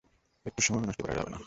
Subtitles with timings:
[0.45, 1.39] একটু সময়ও নষ্ট করা যাবে না।